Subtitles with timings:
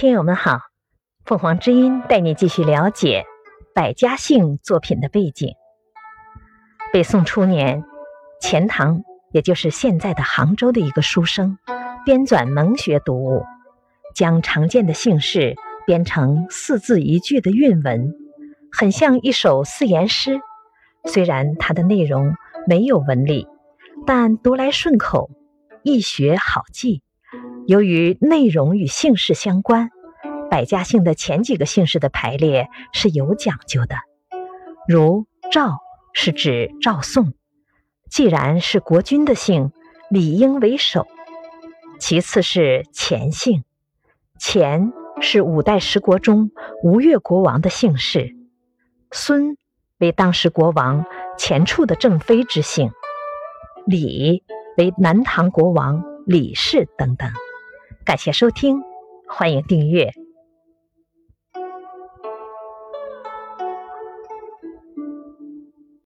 [0.00, 0.60] 听友们好，
[1.26, 3.26] 凤凰之音带你继续了解
[3.74, 5.54] 百家姓作品的背景。
[6.90, 7.84] 北宋初年，
[8.40, 11.58] 钱塘，也就是现在的杭州的一个书生，
[12.02, 13.44] 编纂蒙学读物，
[14.14, 15.54] 将常见的姓氏
[15.84, 18.14] 编成四字一句的韵文，
[18.72, 20.40] 很像一首四言诗。
[21.04, 22.34] 虽然它的内容
[22.66, 23.46] 没有文理，
[24.06, 25.28] 但读来顺口，
[25.82, 27.02] 易学好记。
[27.70, 29.90] 由于内容与姓氏相关，
[30.50, 33.94] 百家姓的前几个姓氏的排列是有讲究的。
[34.88, 35.78] 如赵
[36.12, 37.32] 是指赵宋，
[38.10, 39.70] 既然是国君的姓，
[40.10, 41.06] 理应为首。
[42.00, 43.62] 其次是钱姓，
[44.36, 46.50] 钱是五代十国中
[46.82, 48.34] 吴越国王的姓氏，
[49.12, 49.56] 孙
[49.98, 51.06] 为当时国王
[51.38, 52.90] 钱处的正妃之姓，
[53.86, 54.42] 李
[54.76, 57.30] 为南唐国王李氏等等。
[58.10, 58.82] 感谢收听，
[59.28, 60.12] 欢迎订阅。